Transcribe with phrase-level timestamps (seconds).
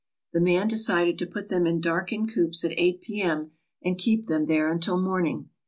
[0.33, 3.21] The man decided to put them in darkened coops at 8 P.
[3.21, 3.51] M.
[3.83, 5.49] and keep them there until morning.